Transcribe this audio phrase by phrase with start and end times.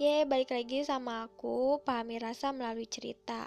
[0.00, 3.44] Ye, balik lagi sama aku, pahami rasa melalui cerita.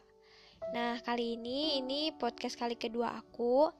[0.69, 3.73] Nah, kali ini ini podcast kali kedua aku.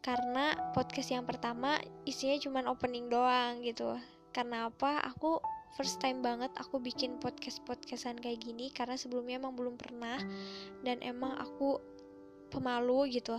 [0.00, 1.76] Karena podcast yang pertama
[2.08, 3.92] isinya cuma opening doang gitu.
[4.32, 5.04] Karena apa?
[5.04, 5.36] Aku
[5.76, 10.16] first time banget aku bikin podcast-podcastan kayak gini karena sebelumnya emang belum pernah
[10.80, 11.76] dan emang aku
[12.48, 13.36] pemalu gitu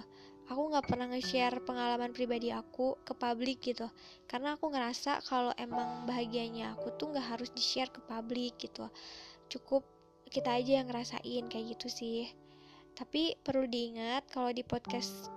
[0.48, 3.88] aku nggak pernah nge-share pengalaman pribadi aku ke publik gitu.
[4.28, 8.88] Karena aku ngerasa kalau emang bahagianya aku tuh nggak harus di-share ke publik gitu.
[9.52, 9.84] Cukup
[10.28, 12.32] kita aja yang ngerasain kayak gitu sih.
[12.96, 15.30] Tapi perlu diingat kalau di podcast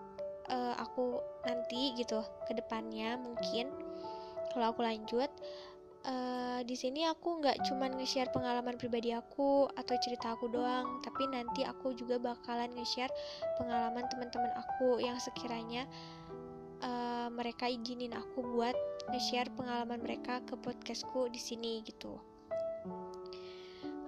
[0.50, 3.70] uh, aku nanti gitu ke depannya mungkin
[4.50, 5.30] kalau aku lanjut
[6.06, 11.28] uh, di sini aku nggak cuman nge-share pengalaman pribadi aku atau cerita aku doang, tapi
[11.28, 13.12] nanti aku juga bakalan nge-share
[13.60, 15.84] pengalaman teman-teman aku yang sekiranya
[16.84, 18.76] uh, mereka izinin aku buat
[19.12, 22.16] nge-share pengalaman mereka ke podcastku di sini gitu.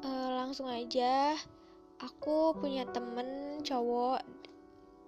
[0.03, 1.37] Uh, langsung aja,
[2.03, 4.21] aku punya temen cowok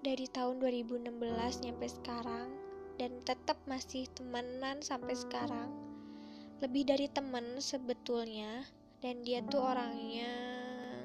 [0.05, 2.53] dari tahun 2016 nyampe sekarang
[3.01, 5.84] dan tetap masih temenan sampai sekarang
[6.65, 8.65] lebih dari temen sebetulnya
[9.05, 10.33] dan dia tuh orangnya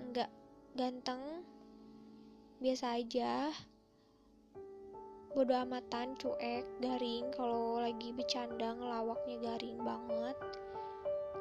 [0.07, 0.31] nggak
[0.79, 1.43] ganteng
[2.63, 3.51] biasa aja.
[5.35, 10.39] Bodo amatan cuek garing kalau lagi bercanda ngelawaknya garing banget.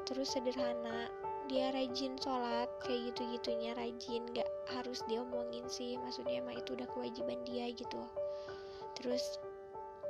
[0.03, 1.07] Terus sederhana
[1.47, 6.91] dia rajin sholat kayak gitu gitunya rajin nggak harus diomongin sih maksudnya emang itu udah
[6.91, 8.03] kewajiban dia gitu.
[8.99, 9.39] Terus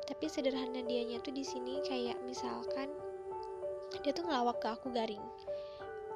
[0.09, 2.89] tapi sederhana dianya tuh di sini kayak misalkan
[4.05, 5.21] dia tuh ngelawak ke aku garing.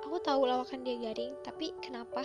[0.05, 2.21] Aku tahu lawakan dia garing tapi kenapa?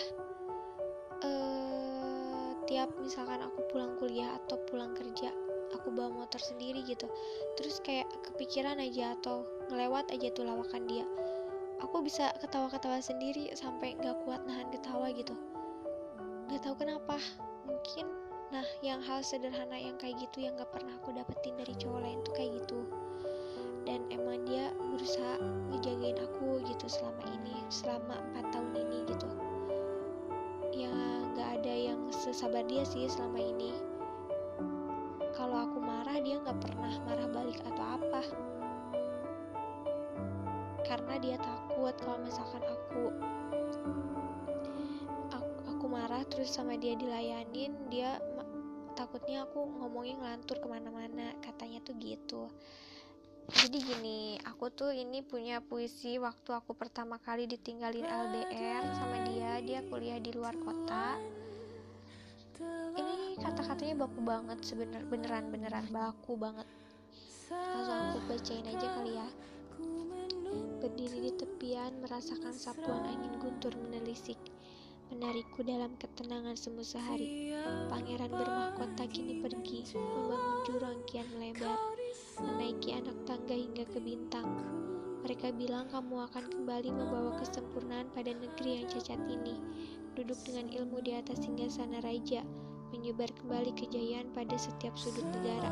[1.18, 5.34] Uh, tiap misalkan aku pulang kuliah atau pulang kerja
[5.74, 7.08] aku bawa motor sendiri gitu.
[7.56, 11.04] Terus kayak kepikiran aja atau ngelewat aja tuh lawakan dia.
[11.84, 15.36] Aku bisa ketawa-ketawa sendiri sampai nggak kuat nahan ketawa gitu.
[16.48, 17.16] Nggak tahu kenapa.
[17.68, 18.06] Mungkin
[18.48, 22.18] nah yang hal sederhana yang kayak gitu yang gak pernah aku dapetin dari cowok lain
[22.24, 22.80] tuh kayak gitu
[23.88, 25.40] dan emang dia berusaha
[25.72, 29.28] ngejagain aku gitu selama ini selama empat tahun ini gitu.
[30.76, 30.92] Ya
[31.32, 33.72] nggak ada yang sesabar dia sih selama ini.
[35.32, 38.22] Kalau aku marah dia nggak pernah marah balik atau apa.
[40.84, 43.08] Karena dia takut kalau misalkan aku
[46.08, 48.16] marah terus sama dia dilayanin dia
[48.96, 52.48] takutnya aku ngomongin ngelantur ke mana-mana katanya tuh gitu
[53.48, 59.56] jadi gini aku tuh ini punya puisi waktu aku pertama kali ditinggalin LDR sama dia.
[59.64, 61.16] Dia kuliah di luar kota.
[62.92, 66.68] Ini kata-katanya baku banget sebener beneran beneran baku banget.
[67.48, 69.28] Langsung aku bacain aja kali ya.
[70.84, 74.36] Berdiri di tepian merasakan sapuan angin guntur menelisik
[75.08, 77.56] menarikku dalam ketenangan semu sehari.
[77.88, 81.97] Pangeran bermahkota kini pergi, membangun jurang kian melebar,
[82.42, 84.48] menaiki anak tangga hingga ke bintang.
[85.26, 89.58] Mereka bilang kamu akan kembali membawa kesempurnaan pada negeri yang cacat ini,
[90.14, 92.46] duduk dengan ilmu di atas hingga sana raja,
[92.94, 95.68] menyebar kembali kejayaan pada setiap sudut negara.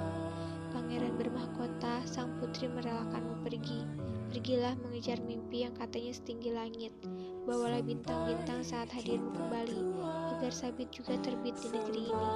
[0.74, 3.80] Pangeran bermahkota, sang putri merelakanmu pergi.
[4.28, 6.92] Pergilah mengejar mimpi yang katanya setinggi langit.
[7.48, 9.80] Bawalah bintang-bintang saat hadirmu kembali,
[10.36, 12.30] agar sabit juga terbit di negeri ini.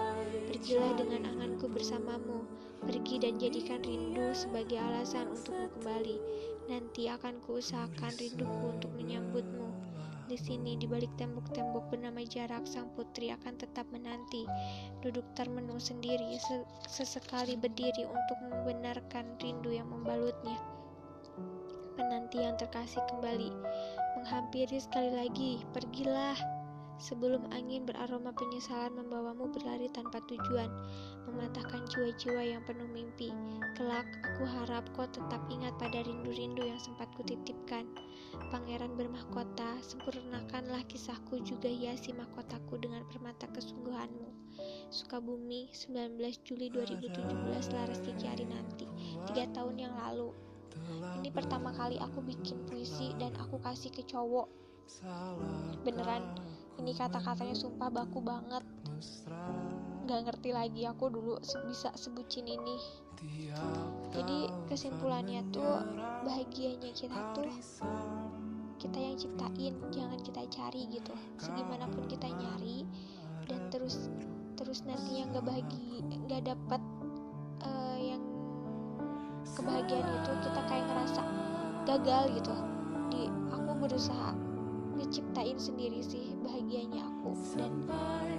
[0.48, 2.46] Pergilah dengan anganku bersamamu,
[2.84, 6.16] pergi dan jadikan rindu sebagai alasan untukmu kembali.
[6.68, 9.68] Nanti akan kuusahakan rinduku untuk menyambutmu.
[10.30, 14.46] Di sini, di balik tembok-tembok bernama jarak, sang putri akan tetap menanti.
[15.02, 16.38] Duduk termenung sendiri,
[16.86, 20.58] sesekali berdiri untuk membenarkan rindu yang membalutnya
[22.00, 23.52] penanti yang terkasih kembali
[24.16, 26.59] menghampiri sekali lagi pergilah
[27.00, 30.68] sebelum angin beraroma penyesalan membawamu berlari tanpa tujuan
[31.24, 33.32] mematahkan jiwa-jiwa yang penuh mimpi.
[33.74, 37.88] Kelak aku harap kau tetap ingat pada rindu-rindu yang sempat kutitipkan.
[38.52, 44.28] Pangeran bermahkota sempurnakanlah kisahku juga hiasi mahkotaku dengan permata kesungguhanmu.
[44.92, 47.16] Sukabumi 19 Juli 2017
[47.72, 48.84] laras kiki hari nanti
[49.30, 50.36] tiga tahun yang lalu.
[51.20, 54.50] Ini pertama kali aku bikin puisi dan aku kasih ke cowok.
[55.86, 56.34] Beneran
[56.80, 58.64] ini kata-katanya sumpah baku banget.
[60.08, 61.36] Gak ngerti lagi aku dulu
[61.68, 62.76] bisa sebutin ini.
[64.16, 65.84] Jadi kesimpulannya tuh
[66.24, 67.46] bahagianya kita tuh
[68.80, 71.12] kita yang ciptain jangan kita cari gitu.
[71.36, 72.88] Segimanapun kita nyari
[73.44, 74.08] dan terus
[74.56, 76.00] terus nanti yang gak bahagia
[76.32, 76.82] gak dapet
[77.60, 78.24] uh, yang
[79.52, 81.22] kebahagiaan itu kita kayak ngerasa
[81.84, 82.54] gagal gitu.
[83.12, 83.22] Di
[83.52, 84.49] aku berusaha
[85.00, 87.72] ngeciptain sendiri sih bahagianya aku dan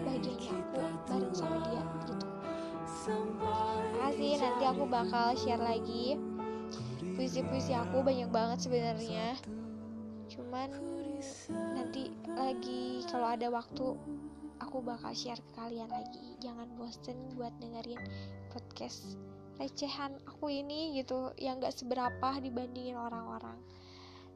[0.06, 0.80] bahagianya aku
[1.10, 2.28] bareng sama dia gitu.
[3.98, 6.22] Makasih nanti aku bakal share lagi.
[7.18, 9.36] Puisi-puisi aku banyak banget sebenarnya.
[10.30, 10.70] Cuman
[11.74, 13.98] nanti lagi kalau ada waktu
[14.62, 16.38] aku bakal share ke kalian lagi.
[16.40, 18.00] Jangan bosen buat dengerin
[18.54, 19.18] podcast
[19.62, 23.58] recehan aku ini gitu yang gak seberapa dibandingin orang-orang.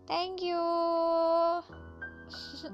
[0.05, 0.61] Thank you
[2.29, 2.69] 是